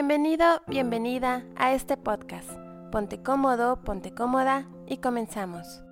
Bienvenido, 0.00 0.62
bienvenida 0.68 1.42
a 1.56 1.72
este 1.72 1.96
podcast. 1.96 2.48
Ponte 2.92 3.20
cómodo, 3.20 3.80
ponte 3.82 4.14
cómoda 4.14 4.68
y 4.86 4.98
comenzamos. 4.98 5.82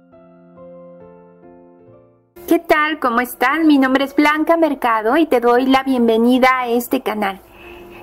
¿Qué 2.47 2.61
tal? 2.61 3.01
¿Cómo 3.01 3.21
están? 3.21 3.67
Mi 3.67 3.79
nombre 3.79 4.05
es 4.05 4.15
Blanca 4.15 4.57
Mercado 4.57 5.17
y 5.17 5.27
te 5.27 5.41
doy 5.41 5.67
la 5.67 5.83
bienvenida 5.83 6.49
a 6.53 6.69
este 6.69 7.03
canal. 7.03 7.41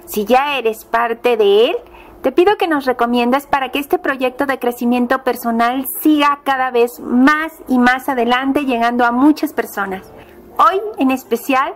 Si 0.03 0.25
ya 0.25 0.57
eres 0.57 0.83
parte 0.83 1.37
de 1.37 1.67
él, 1.67 1.75
te 2.21 2.33
pido 2.33 2.57
que 2.57 2.67
nos 2.67 2.83
recomiendas 2.83 3.47
para 3.47 3.69
que 3.69 3.79
este 3.79 3.97
proyecto 3.97 4.45
de 4.45 4.59
crecimiento 4.59 5.23
personal 5.23 5.85
siga 6.01 6.41
cada 6.43 6.69
vez 6.69 6.99
más 6.99 7.53
y 7.69 7.79
más 7.79 8.09
adelante 8.09 8.65
llegando 8.65 9.05
a 9.05 9.13
muchas 9.13 9.53
personas. 9.53 10.11
Hoy 10.57 10.81
en 10.97 11.11
especial 11.11 11.73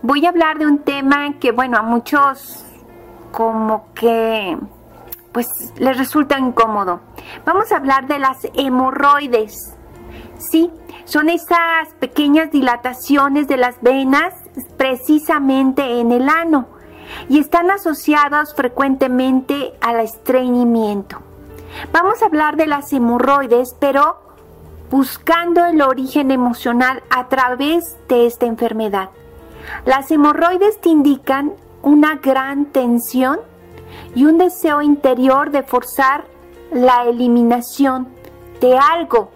voy 0.00 0.24
a 0.24 0.30
hablar 0.30 0.58
de 0.58 0.64
un 0.64 0.78
tema 0.78 1.34
que, 1.38 1.52
bueno, 1.52 1.76
a 1.76 1.82
muchos 1.82 2.65
como 3.36 3.92
que 3.92 4.56
pues 5.30 5.46
les 5.76 5.98
resulta 5.98 6.38
incómodo. 6.38 7.00
Vamos 7.44 7.70
a 7.70 7.76
hablar 7.76 8.06
de 8.06 8.18
las 8.18 8.38
hemorroides. 8.54 9.74
Sí, 10.38 10.70
son 11.04 11.28
esas 11.28 11.92
pequeñas 12.00 12.50
dilataciones 12.50 13.46
de 13.46 13.58
las 13.58 13.82
venas 13.82 14.32
precisamente 14.78 16.00
en 16.00 16.12
el 16.12 16.30
ano 16.30 16.66
y 17.28 17.38
están 17.38 17.70
asociadas 17.70 18.54
frecuentemente 18.54 19.74
al 19.82 20.00
estreñimiento. 20.00 21.18
Vamos 21.92 22.22
a 22.22 22.26
hablar 22.26 22.56
de 22.56 22.68
las 22.68 22.90
hemorroides, 22.94 23.76
pero 23.78 24.16
buscando 24.90 25.66
el 25.66 25.82
origen 25.82 26.30
emocional 26.30 27.02
a 27.10 27.28
través 27.28 27.98
de 28.08 28.26
esta 28.26 28.46
enfermedad. 28.46 29.10
Las 29.84 30.10
hemorroides 30.10 30.80
te 30.80 30.88
indican 30.88 31.52
una 31.82 32.16
gran 32.16 32.66
tensión 32.66 33.40
y 34.14 34.24
un 34.24 34.38
deseo 34.38 34.82
interior 34.82 35.50
de 35.50 35.62
forzar 35.62 36.24
la 36.72 37.04
eliminación 37.04 38.08
de 38.60 38.76
algo 38.76 39.30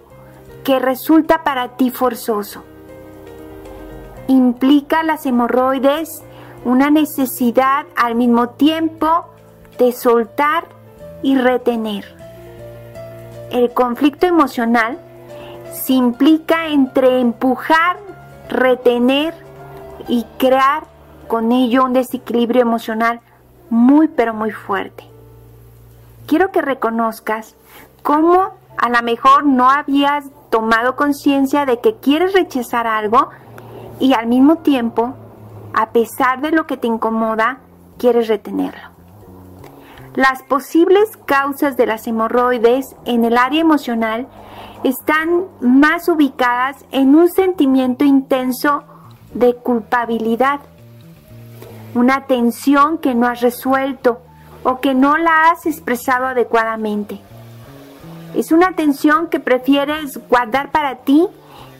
que 0.63 0.79
resulta 0.79 1.43
para 1.43 1.77
ti 1.77 1.89
forzoso. 1.89 2.63
Implica 4.27 5.03
las 5.03 5.25
hemorroides 5.25 6.23
una 6.63 6.89
necesidad 6.89 7.85
al 7.95 8.15
mismo 8.15 8.49
tiempo 8.49 9.25
de 9.77 9.91
soltar 9.91 10.65
y 11.23 11.37
retener. 11.37 12.05
El 13.51 13.73
conflicto 13.73 14.27
emocional 14.27 14.97
se 15.73 15.93
implica 15.93 16.67
entre 16.67 17.19
empujar, 17.19 17.97
retener 18.49 19.33
y 20.07 20.25
crear 20.37 20.83
con 21.27 21.51
ello 21.51 21.83
un 21.83 21.93
desequilibrio 21.93 22.61
emocional 22.61 23.21
muy 23.69 24.07
pero 24.07 24.33
muy 24.33 24.51
fuerte. 24.51 25.05
Quiero 26.27 26.51
que 26.51 26.61
reconozcas 26.61 27.55
cómo 28.03 28.51
a 28.77 28.89
lo 28.89 29.01
mejor 29.01 29.45
no 29.45 29.69
habías 29.69 30.25
tomado 30.49 30.95
conciencia 30.95 31.65
de 31.65 31.79
que 31.79 31.95
quieres 31.95 32.33
rechazar 32.33 32.87
algo 32.87 33.29
y 33.99 34.13
al 34.13 34.27
mismo 34.27 34.57
tiempo, 34.57 35.13
a 35.73 35.91
pesar 35.91 36.41
de 36.41 36.51
lo 36.51 36.67
que 36.67 36.77
te 36.77 36.87
incomoda, 36.87 37.59
quieres 37.97 38.27
retenerlo. 38.27 38.89
Las 40.15 40.43
posibles 40.43 41.15
causas 41.25 41.77
de 41.77 41.85
las 41.85 42.05
hemorroides 42.05 42.95
en 43.05 43.23
el 43.23 43.37
área 43.37 43.61
emocional 43.61 44.27
están 44.83 45.45
más 45.61 46.09
ubicadas 46.09 46.85
en 46.91 47.15
un 47.15 47.29
sentimiento 47.29 48.03
intenso 48.03 48.83
de 49.33 49.55
culpabilidad 49.55 50.59
una 51.93 52.25
tensión 52.25 52.97
que 52.97 53.15
no 53.15 53.27
has 53.27 53.41
resuelto 53.41 54.21
o 54.63 54.79
que 54.79 54.93
no 54.93 55.17
la 55.17 55.49
has 55.49 55.65
expresado 55.65 56.25
adecuadamente. 56.25 57.19
Es 58.35 58.51
una 58.51 58.73
tensión 58.73 59.27
que 59.27 59.39
prefieres 59.39 60.19
guardar 60.29 60.71
para 60.71 60.97
ti 60.97 61.27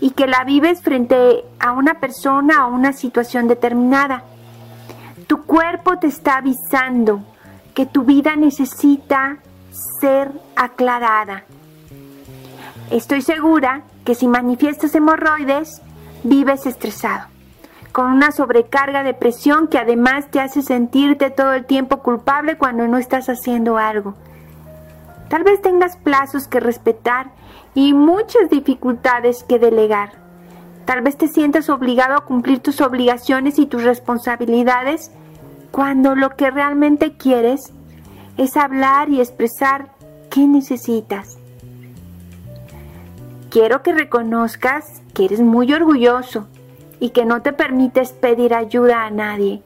y 0.01 0.11
que 0.11 0.27
la 0.27 0.43
vives 0.43 0.81
frente 0.81 1.45
a 1.59 1.71
una 1.71 1.99
persona 1.99 2.67
o 2.67 2.73
una 2.73 2.91
situación 2.91 3.47
determinada. 3.47 4.23
Tu 5.27 5.43
cuerpo 5.43 5.97
te 5.97 6.07
está 6.07 6.37
avisando 6.37 7.21
que 7.73 7.85
tu 7.85 8.03
vida 8.03 8.35
necesita 8.35 9.37
ser 9.99 10.31
aclarada. 10.55 11.43
Estoy 12.89 13.21
segura 13.21 13.83
que 14.03 14.15
si 14.15 14.27
manifiestas 14.27 14.93
hemorroides, 14.93 15.81
vives 16.23 16.65
estresado 16.65 17.30
con 17.91 18.05
una 18.05 18.31
sobrecarga 18.31 19.03
de 19.03 19.13
presión 19.13 19.67
que 19.67 19.77
además 19.77 20.29
te 20.31 20.39
hace 20.39 20.61
sentirte 20.61 21.29
todo 21.29 21.53
el 21.53 21.65
tiempo 21.65 21.99
culpable 21.99 22.57
cuando 22.57 22.87
no 22.87 22.97
estás 22.97 23.27
haciendo 23.27 23.77
algo. 23.77 24.15
Tal 25.29 25.43
vez 25.43 25.61
tengas 25.61 25.97
plazos 25.97 26.47
que 26.47 26.59
respetar 26.59 27.31
y 27.73 27.93
muchas 27.93 28.49
dificultades 28.49 29.43
que 29.43 29.59
delegar. 29.59 30.11
Tal 30.85 31.01
vez 31.01 31.17
te 31.17 31.27
sientas 31.27 31.69
obligado 31.69 32.15
a 32.15 32.25
cumplir 32.25 32.59
tus 32.59 32.81
obligaciones 32.81 33.59
y 33.59 33.65
tus 33.65 33.83
responsabilidades 33.83 35.11
cuando 35.71 36.15
lo 36.15 36.31
que 36.31 36.51
realmente 36.51 37.15
quieres 37.15 37.71
es 38.37 38.57
hablar 38.57 39.09
y 39.09 39.19
expresar 39.19 39.93
qué 40.29 40.47
necesitas. 40.47 41.37
Quiero 43.49 43.83
que 43.83 43.93
reconozcas 43.93 45.01
que 45.13 45.25
eres 45.25 45.41
muy 45.41 45.71
orgulloso 45.73 46.47
y 47.01 47.09
que 47.09 47.25
no 47.25 47.41
te 47.41 47.51
permites 47.51 48.13
pedir 48.13 48.53
ayuda 48.53 49.05
a 49.05 49.09
nadie. 49.09 49.63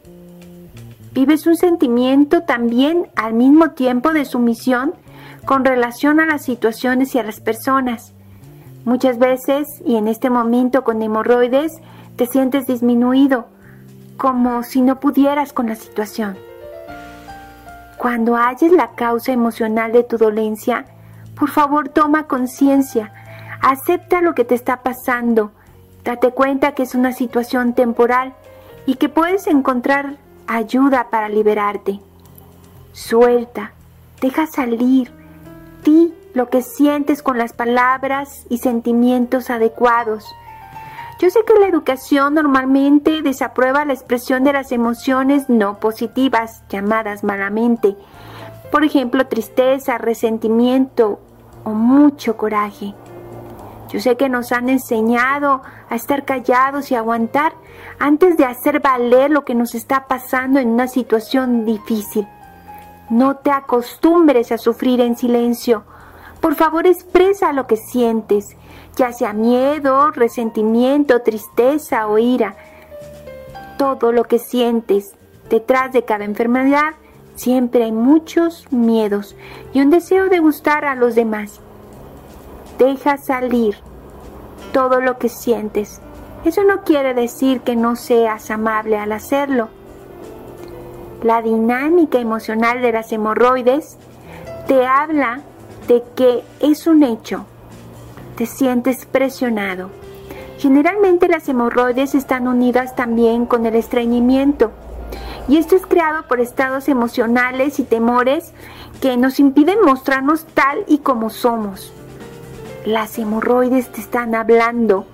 Vives 1.12 1.46
un 1.46 1.58
sentimiento 1.58 2.44
también 2.44 3.10
al 3.18 3.34
mismo 3.34 3.72
tiempo 3.72 4.14
de 4.14 4.24
sumisión 4.24 4.94
con 5.46 5.66
relación 5.66 6.22
a 6.22 6.26
las 6.26 6.44
situaciones 6.44 7.14
y 7.14 7.20
a 7.20 7.24
las 7.24 7.42
personas. 7.42 8.14
Muchas 8.86 9.20
veces, 9.20 9.68
y 9.86 9.98
en 9.98 10.08
este 10.08 10.30
momento 10.30 10.86
con 10.86 11.02
hemorroides, 11.02 11.74
te 12.16 12.26
sientes 12.26 12.68
disminuido, 12.68 13.48
como 14.16 14.64
si 14.64 14.82
no 14.82 15.02
pudieras 15.02 15.52
con 15.52 15.68
la 15.68 15.76
situación. 15.76 16.38
Cuando 17.98 18.38
halles 18.38 18.72
la 18.72 18.92
causa 18.92 19.34
emocional 19.34 19.92
de 19.92 20.04
tu 20.04 20.18
dolencia, 20.18 20.86
por 21.38 21.50
favor 21.50 21.90
toma 21.90 22.28
conciencia, 22.28 23.12
acepta 23.62 24.22
lo 24.22 24.36
que 24.36 24.46
te 24.46 24.56
está 24.56 24.84
pasando, 24.84 25.52
Date 26.06 26.30
cuenta 26.30 26.74
que 26.74 26.84
es 26.84 26.94
una 26.94 27.14
situación 27.14 27.74
temporal 27.74 28.36
y 28.86 28.96
que 28.96 29.10
puedes 29.10 29.48
encontrar 29.48 30.18
ayuda 30.46 31.10
para 31.10 31.30
liberarte. 31.30 32.00
Suelta, 32.94 33.74
deja 34.22 34.46
salir, 34.46 35.12
di 35.84 36.14
lo 36.36 36.50
que 36.50 36.62
sientes 36.62 37.24
con 37.24 37.40
las 37.40 37.54
palabras 37.54 38.46
y 38.50 38.60
sentimientos 38.60 39.50
adecuados. 39.50 40.26
Yo 41.20 41.32
sé 41.32 41.40
que 41.44 41.60
la 41.60 41.68
educación 41.68 42.36
normalmente 42.36 43.24
desaprueba 43.24 43.84
la 43.84 43.94
expresión 43.94 44.44
de 44.44 44.54
las 44.54 44.72
emociones 44.72 45.50
no 45.50 45.80
positivas, 45.80 46.62
llamadas 46.70 47.24
malamente. 47.24 47.96
Por 48.72 48.84
ejemplo, 48.84 49.26
tristeza, 49.26 49.98
resentimiento 49.98 51.20
o 51.64 51.72
mucho 51.72 52.38
coraje. 52.38 52.94
Yo 53.90 54.00
sé 54.00 54.18
que 54.18 54.30
nos 54.30 54.52
han 54.52 54.70
enseñado 54.70 55.62
a 55.90 55.96
estar 55.96 56.26
callados 56.26 56.92
y 56.92 56.96
aguantar 56.96 57.54
antes 58.00 58.38
de 58.38 58.46
hacer 58.46 58.80
valer 58.80 59.32
lo 59.32 59.46
que 59.46 59.56
nos 59.56 59.76
está 59.76 60.08
pasando 60.08 60.60
en 60.60 60.70
una 60.70 60.88
situación 60.88 61.66
difícil. 61.66 62.28
No 63.10 63.38
te 63.38 63.52
acostumbres 63.52 64.52
a 64.52 64.58
sufrir 64.58 65.00
en 65.02 65.16
silencio. 65.16 65.84
Por 66.42 66.56
favor, 66.56 66.88
expresa 66.88 67.54
lo 67.54 67.68
que 67.68 67.78
sientes, 67.78 68.58
ya 68.96 69.14
sea 69.14 69.34
miedo, 69.34 70.12
resentimiento, 70.12 71.22
tristeza 71.22 72.08
o 72.08 72.18
ira. 72.18 72.56
Todo 73.78 74.12
lo 74.12 74.24
que 74.24 74.40
sientes 74.40 75.16
detrás 75.50 75.94
de 75.94 76.04
cada 76.04 76.26
enfermedad, 76.26 76.96
siempre 77.36 77.84
hay 77.84 77.92
muchos 77.92 78.66
miedos 78.72 79.36
y 79.74 79.82
un 79.82 79.92
deseo 79.92 80.30
de 80.30 80.40
gustar 80.40 80.86
a 80.86 80.96
los 80.96 81.14
demás. 81.14 81.62
Deja 82.78 83.18
salir 83.18 83.76
todo 84.74 85.00
lo 85.00 85.18
que 85.18 85.30
sientes. 85.30 86.02
Eso 86.44 86.64
no 86.64 86.84
quiere 86.84 87.14
decir 87.14 87.62
que 87.62 87.76
no 87.76 87.96
seas 87.96 88.52
amable 88.52 88.98
al 88.98 89.12
hacerlo. 89.14 89.70
La 91.24 91.42
dinámica 91.42 92.20
emocional 92.20 92.82
de 92.82 92.92
las 92.92 93.12
hemorroides 93.12 93.98
te 94.68 94.86
habla 94.86 95.42
de 95.88 96.04
que 96.16 96.44
es 96.60 96.86
un 96.88 97.04
hecho. 97.04 97.46
Te 98.36 98.46
sientes 98.46 99.06
presionado. 99.06 99.90
Generalmente 100.60 101.28
las 101.28 101.48
hemorroides 101.50 102.14
están 102.14 102.48
unidas 102.48 102.96
también 102.96 103.46
con 103.46 103.66
el 103.66 103.76
estreñimiento. 103.76 104.72
Y 105.48 105.58
esto 105.58 105.76
es 105.76 105.86
creado 105.86 106.28
por 106.28 106.40
estados 106.40 106.90
emocionales 106.90 107.80
y 107.80 107.84
temores 107.84 108.54
que 109.02 109.18
nos 109.18 109.40
impiden 109.40 109.80
mostrarnos 109.84 110.46
tal 110.46 110.84
y 110.88 111.00
como 111.00 111.30
somos. 111.30 111.94
Las 112.86 113.18
hemorroides 113.18 113.92
te 113.92 114.00
están 114.00 114.36
hablando 114.36 115.08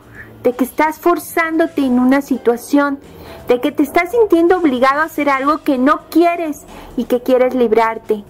de 0.43 0.51
que 0.51 0.65
estás 0.65 0.99
forzándote 0.99 1.85
en 1.85 1.99
una 1.99 2.21
situación 2.21 2.99
de 3.47 3.61
que 3.61 3.71
te 3.71 3.81
estás 3.81 4.11
sintiendo 4.11 4.57
obligado 4.57 4.99
a 4.99 5.05
hacer 5.05 5.29
algo 5.29 5.59
que 5.59 5.77
no 5.77 6.01
quieres 6.09 6.65
y 6.97 7.05
que 7.05 7.21
quieres 7.21 7.55
librarte. 7.55 8.25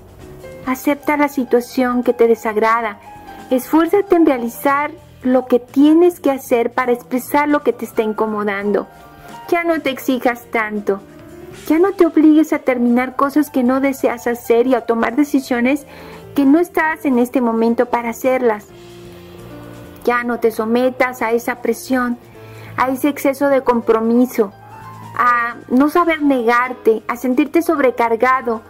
Acepta 0.68 1.18
la 1.18 1.28
situación 1.28 2.04
que 2.04 2.14
te 2.14 2.28
desagrada. 2.28 3.00
Esfuérzate 3.50 4.16
en 4.16 4.28
realizar 4.28 4.92
lo 5.24 5.48
que 5.48 5.58
tienes 5.58 6.20
que 6.20 6.30
hacer 6.30 6.72
para 6.72 6.92
expresar 6.92 7.50
lo 7.50 7.64
que 7.64 7.74
te 7.74 7.86
está 7.86 8.04
incomodando. 8.04 8.86
Ya 9.50 9.64
no 9.64 9.82
te 9.82 9.90
exijas 9.90 10.46
tanto. 10.52 11.02
Ya 11.68 11.80
no 11.80 11.94
te 11.94 12.06
obligues 12.06 12.54
a 12.54 12.60
terminar 12.60 13.16
cosas 13.16 13.50
que 13.50 13.64
no 13.64 13.82
deseas 13.82 14.28
hacer 14.28 14.68
y 14.68 14.76
a 14.76 14.82
tomar 14.82 15.16
decisiones 15.16 15.88
que 16.36 16.46
no 16.46 16.60
estás 16.60 17.06
en 17.06 17.18
este 17.18 17.42
momento 17.42 17.88
para 17.88 18.10
hacerlas. 18.10 18.68
Ya 20.04 20.24
no 20.24 20.40
te 20.40 20.52
sometas 20.52 21.22
a 21.22 21.32
esa 21.32 21.62
presión, 21.62 22.18
a 22.78 22.90
ese 22.90 23.10
exceso 23.10 23.50
de 23.50 23.62
compromiso, 23.62 24.52
a 25.16 25.56
no 25.70 25.90
saber 25.90 26.22
negarte, 26.22 27.04
a 27.08 27.16
sentirte 27.16 27.62
sobrecargado, 27.62 28.62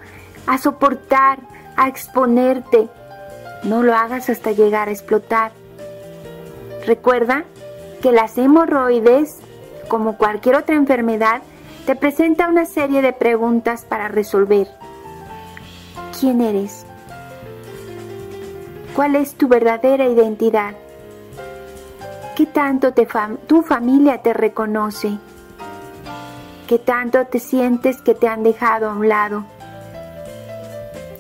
a 0.48 0.58
soportar, 0.58 1.40
a 1.78 1.88
exponerte. 1.88 2.90
No 3.64 3.84
lo 3.84 3.96
hagas 3.96 4.30
hasta 4.30 4.52
llegar 4.52 4.90
a 4.90 4.92
explotar. 4.92 5.52
Recuerda 6.86 7.46
que 8.02 8.12
las 8.12 8.38
hemorroides, 8.38 9.38
como 9.88 10.18
cualquier 10.18 10.56
otra 10.56 10.76
enfermedad, 10.76 11.42
te 11.86 11.96
presenta 11.96 12.48
una 12.48 12.66
serie 12.66 13.02
de 13.02 13.14
preguntas 13.14 13.86
para 13.86 14.08
resolver. 14.08 14.68
¿Quién 16.20 16.42
eres? 16.42 16.86
¿Cuál 18.96 19.16
es 19.16 19.36
tu 19.36 19.48
verdadera 19.48 20.08
identidad? 20.08 20.76
¿Qué 22.36 22.46
tanto 22.46 22.94
tu 23.48 23.62
familia 23.62 24.22
te 24.22 24.34
reconoce? 24.34 25.18
¿Qué 26.66 26.80
tanto 26.80 27.26
te 27.26 27.40
sientes 27.40 28.02
que 28.02 28.16
te 28.16 28.30
han 28.30 28.44
dejado 28.44 28.90
a 28.90 28.94
un 28.94 29.10
lado? 29.10 29.44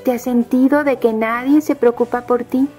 ¿Te 0.06 0.13
has 0.13 0.22
sentido 0.22 0.86
de 0.86 0.98
que 0.98 1.12
nadie 1.12 1.60
se 1.62 1.75
preocupa 1.75 2.22
por 2.22 2.46
ti? 2.46 2.69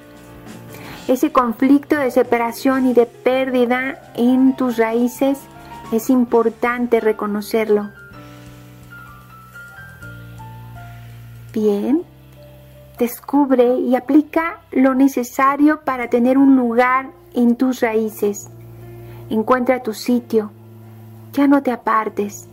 Ese 1.09 1.31
conflicto 1.31 1.97
de 1.97 2.11
separación 2.11 2.87
y 2.87 2.95
de 2.95 3.07
pérdida 3.07 4.01
en 4.15 4.57
tus 4.57 4.79
raíces 4.79 5.39
es 5.93 6.09
importante 6.09 7.01
reconocerlo. 7.01 7.91
Bien, 11.53 12.03
descubre 13.03 13.79
y 13.81 13.97
aplica 13.97 14.61
lo 14.71 14.95
necesario 14.95 15.81
para 15.81 16.07
tener 16.07 16.39
un 16.39 16.55
lugar 16.55 17.11
en 17.35 17.57
tus 17.57 17.81
raíces. 17.81 18.49
Encuentra 19.29 19.83
tu 19.83 19.93
sitio. 19.93 20.53
Ya 21.33 21.49
no 21.49 21.65
te 21.65 21.73
apartes. 21.73 22.47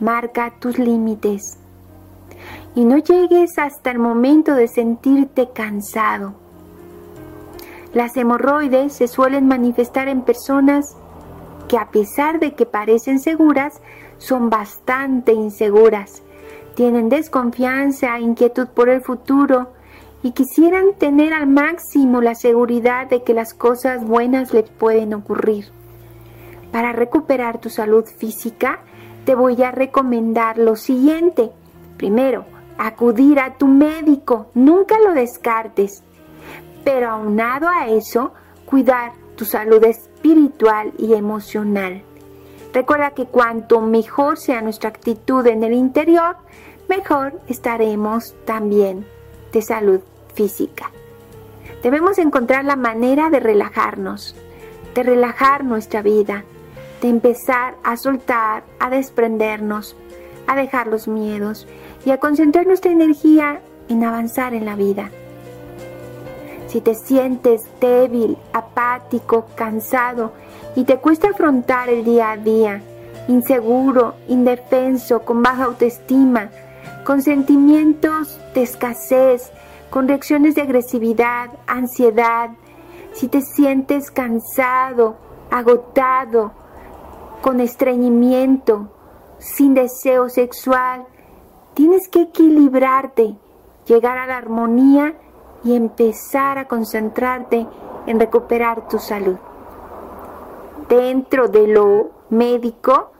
Marca 0.00 0.54
tus 0.58 0.78
límites. 0.78 1.58
Y 2.74 2.86
no 2.86 2.96
llegues 2.96 3.58
hasta 3.58 3.90
el 3.90 3.98
momento 3.98 4.54
de 4.54 4.66
sentirte 4.66 5.50
cansado. 5.50 6.32
Las 7.92 8.16
hemorroides 8.16 8.94
se 8.94 9.08
suelen 9.08 9.46
manifestar 9.46 10.08
en 10.08 10.22
personas 10.22 10.96
que 11.68 11.76
a 11.76 11.90
pesar 11.90 12.40
de 12.40 12.54
que 12.54 12.64
parecen 12.64 13.18
seguras, 13.18 13.82
son 14.16 14.48
bastante 14.48 15.34
inseguras. 15.34 16.22
Tienen 16.80 17.10
desconfianza, 17.10 18.18
inquietud 18.20 18.66
por 18.68 18.88
el 18.88 19.02
futuro 19.02 19.68
y 20.22 20.30
quisieran 20.30 20.94
tener 20.96 21.34
al 21.34 21.46
máximo 21.46 22.22
la 22.22 22.34
seguridad 22.34 23.06
de 23.06 23.22
que 23.22 23.34
las 23.34 23.52
cosas 23.52 24.02
buenas 24.02 24.54
les 24.54 24.70
pueden 24.70 25.12
ocurrir. 25.12 25.66
Para 26.72 26.92
recuperar 26.92 27.58
tu 27.58 27.68
salud 27.68 28.06
física, 28.06 28.80
te 29.26 29.34
voy 29.34 29.62
a 29.62 29.72
recomendar 29.72 30.56
lo 30.56 30.74
siguiente. 30.74 31.50
Primero, 31.98 32.46
acudir 32.78 33.40
a 33.40 33.58
tu 33.58 33.66
médico, 33.66 34.46
nunca 34.54 34.98
lo 35.00 35.12
descartes 35.12 36.02
pero 36.82 37.10
aunado 37.10 37.68
a 37.68 37.88
eso, 37.88 38.32
cuidar 38.64 39.12
tu 39.36 39.44
salud 39.44 39.84
espiritual 39.84 40.94
y 40.96 41.12
emocional. 41.12 42.04
Recuerda 42.72 43.10
que 43.10 43.26
cuanto 43.26 43.80
mejor 43.80 44.38
sea 44.38 44.62
nuestra 44.62 44.90
actitud 44.90 45.46
en 45.46 45.64
el 45.64 45.72
interior, 45.72 46.36
mejor 46.90 47.40
estaremos 47.46 48.34
también 48.44 49.06
de 49.52 49.62
salud 49.62 50.00
física. 50.34 50.90
Debemos 51.84 52.18
encontrar 52.18 52.64
la 52.64 52.74
manera 52.74 53.30
de 53.30 53.38
relajarnos, 53.38 54.34
de 54.94 55.04
relajar 55.04 55.64
nuestra 55.64 56.02
vida, 56.02 56.44
de 57.00 57.08
empezar 57.08 57.76
a 57.84 57.96
soltar, 57.96 58.64
a 58.80 58.90
desprendernos, 58.90 59.96
a 60.48 60.56
dejar 60.56 60.88
los 60.88 61.06
miedos 61.06 61.68
y 62.04 62.10
a 62.10 62.18
concentrar 62.18 62.66
nuestra 62.66 62.90
energía 62.90 63.60
en 63.88 64.02
avanzar 64.02 64.52
en 64.52 64.64
la 64.64 64.74
vida. 64.74 65.10
Si 66.66 66.80
te 66.80 66.96
sientes 66.96 67.66
débil, 67.80 68.36
apático, 68.52 69.46
cansado 69.54 70.32
y 70.74 70.82
te 70.84 70.96
cuesta 70.96 71.28
afrontar 71.28 71.88
el 71.88 72.04
día 72.04 72.32
a 72.32 72.36
día, 72.36 72.82
inseguro, 73.28 74.14
indefenso, 74.26 75.20
con 75.20 75.40
baja 75.40 75.64
autoestima, 75.64 76.50
con 77.04 77.22
sentimientos 77.22 78.38
de 78.54 78.62
escasez, 78.62 79.52
con 79.90 80.08
reacciones 80.08 80.54
de 80.54 80.62
agresividad, 80.62 81.50
ansiedad, 81.66 82.50
si 83.12 83.28
te 83.28 83.40
sientes 83.40 84.10
cansado, 84.10 85.16
agotado, 85.50 86.52
con 87.42 87.60
estreñimiento, 87.60 88.88
sin 89.38 89.74
deseo 89.74 90.28
sexual, 90.28 91.06
tienes 91.74 92.08
que 92.08 92.22
equilibrarte, 92.22 93.36
llegar 93.86 94.18
a 94.18 94.26
la 94.26 94.36
armonía 94.36 95.14
y 95.64 95.74
empezar 95.74 96.58
a 96.58 96.68
concentrarte 96.68 97.66
en 98.06 98.20
recuperar 98.20 98.88
tu 98.88 98.98
salud. 98.98 99.36
Dentro 100.88 101.48
de 101.48 101.66
lo 101.68 102.10
médico, 102.30 103.12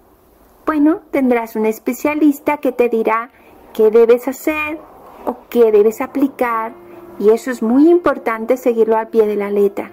bueno, 0.66 1.00
tendrás 1.10 1.56
un 1.56 1.66
especialista 1.66 2.58
que 2.58 2.72
te 2.72 2.88
dirá 2.88 3.30
qué 3.72 3.90
debes 3.90 4.28
hacer 4.28 4.78
o 5.26 5.36
qué 5.48 5.72
debes 5.72 6.00
aplicar 6.00 6.72
y 7.18 7.30
eso 7.30 7.50
es 7.50 7.62
muy 7.62 7.90
importante 7.90 8.56
seguirlo 8.56 8.96
al 8.96 9.08
pie 9.08 9.26
de 9.26 9.36
la 9.36 9.50
letra. 9.50 9.90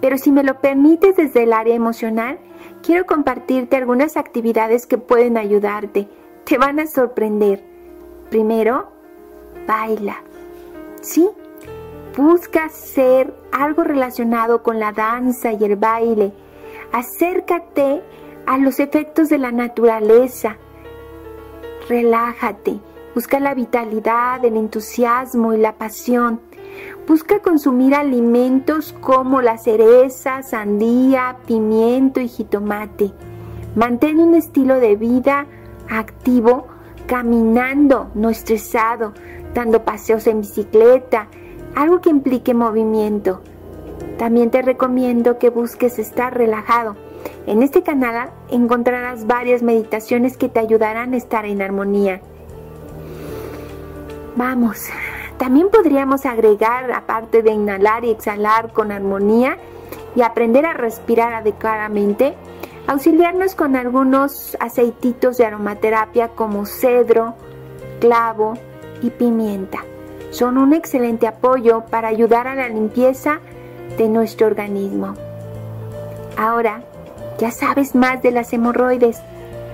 Pero 0.00 0.18
si 0.18 0.32
me 0.32 0.42
lo 0.42 0.60
permites 0.60 1.16
desde 1.16 1.44
el 1.44 1.52
área 1.52 1.74
emocional, 1.74 2.38
quiero 2.82 3.06
compartirte 3.06 3.76
algunas 3.76 4.16
actividades 4.16 4.86
que 4.86 4.98
pueden 4.98 5.36
ayudarte. 5.36 6.08
Te 6.44 6.58
van 6.58 6.80
a 6.80 6.86
sorprender. 6.86 7.62
Primero, 8.30 8.88
baila. 9.66 10.16
¿Sí? 11.00 11.28
Busca 12.16 12.64
hacer 12.64 13.32
algo 13.52 13.84
relacionado 13.84 14.62
con 14.62 14.80
la 14.80 14.92
danza 14.92 15.52
y 15.52 15.64
el 15.64 15.76
baile. 15.76 16.32
Acércate 16.92 18.02
a 18.46 18.58
los 18.58 18.80
efectos 18.80 19.28
de 19.28 19.38
la 19.38 19.52
naturaleza. 19.52 20.56
Relájate. 21.88 22.87
Busca 23.14 23.40
la 23.40 23.54
vitalidad, 23.54 24.44
el 24.44 24.56
entusiasmo 24.56 25.54
y 25.54 25.58
la 25.58 25.72
pasión. 25.72 26.40
Busca 27.06 27.40
consumir 27.40 27.94
alimentos 27.94 28.94
como 29.00 29.40
la 29.40 29.58
cereza, 29.58 30.42
sandía, 30.42 31.36
pimiento 31.46 32.20
y 32.20 32.28
jitomate. 32.28 33.12
Mantén 33.74 34.18
un 34.20 34.34
estilo 34.34 34.78
de 34.78 34.96
vida 34.96 35.46
activo, 35.88 36.66
caminando, 37.06 38.10
no 38.14 38.28
estresado, 38.28 39.14
dando 39.54 39.84
paseos 39.84 40.26
en 40.26 40.40
bicicleta, 40.42 41.28
algo 41.74 42.00
que 42.00 42.10
implique 42.10 42.54
movimiento. 42.54 43.40
También 44.18 44.50
te 44.50 44.62
recomiendo 44.62 45.38
que 45.38 45.50
busques 45.50 45.98
estar 45.98 46.36
relajado. 46.36 46.96
En 47.46 47.62
este 47.62 47.82
canal 47.82 48.30
encontrarás 48.50 49.26
varias 49.26 49.62
meditaciones 49.62 50.36
que 50.36 50.48
te 50.48 50.60
ayudarán 50.60 51.14
a 51.14 51.16
estar 51.16 51.46
en 51.46 51.62
armonía. 51.62 52.20
Vamos, 54.38 54.86
también 55.36 55.68
podríamos 55.68 56.24
agregar, 56.24 56.92
aparte 56.92 57.42
de 57.42 57.50
inhalar 57.50 58.04
y 58.04 58.10
exhalar 58.10 58.72
con 58.72 58.92
armonía 58.92 59.58
y 60.14 60.22
aprender 60.22 60.64
a 60.64 60.74
respirar 60.74 61.34
adecuadamente, 61.34 62.36
auxiliarnos 62.86 63.56
con 63.56 63.74
algunos 63.74 64.56
aceititos 64.60 65.38
de 65.38 65.46
aromaterapia 65.46 66.28
como 66.28 66.66
cedro, 66.66 67.34
clavo 67.98 68.54
y 69.02 69.10
pimienta 69.10 69.80
son 70.30 70.56
un 70.56 70.72
excelente 70.72 71.26
apoyo 71.26 71.84
para 71.90 72.08
ayudar 72.08 72.46
a 72.46 72.54
la 72.54 72.68
limpieza 72.68 73.40
de 73.96 74.08
nuestro 74.08 74.46
organismo. 74.46 75.14
Ahora, 76.36 76.82
ya 77.38 77.50
sabes 77.50 77.96
más 77.96 78.22
de 78.22 78.30
las 78.30 78.52
hemorroides. 78.52 79.20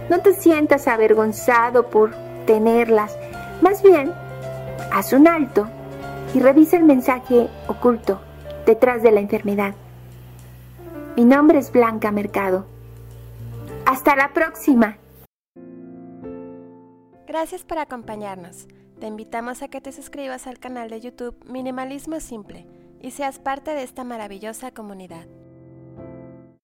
No 0.08 0.20
te 0.20 0.32
sientas 0.32 0.86
avergonzado 0.86 1.90
por 1.90 2.14
tenerlas. 2.46 3.14
Más 3.60 3.82
bien, 3.82 4.12
haz 4.94 5.12
un 5.12 5.26
alto 5.26 5.66
y 6.34 6.38
revisa 6.38 6.76
el 6.76 6.84
mensaje 6.84 7.48
oculto 7.66 8.20
detrás 8.64 9.02
de 9.02 9.10
la 9.10 9.20
enfermedad. 9.20 9.74
Mi 11.16 11.24
nombre 11.24 11.58
es 11.58 11.72
Blanca 11.72 12.12
Mercado. 12.12 12.66
Hasta 13.86 14.14
la 14.14 14.32
próxima. 14.32 14.98
Gracias 17.26 17.64
por 17.64 17.78
acompañarnos. 17.78 18.68
Te 19.00 19.08
invitamos 19.08 19.62
a 19.62 19.68
que 19.68 19.80
te 19.80 19.90
suscribas 19.90 20.46
al 20.46 20.60
canal 20.60 20.88
de 20.88 21.00
YouTube 21.00 21.36
Minimalismo 21.44 22.20
Simple 22.20 22.68
y 23.02 23.10
seas 23.10 23.40
parte 23.40 23.72
de 23.72 23.82
esta 23.82 24.04
maravillosa 24.04 24.70
comunidad. 24.70 25.26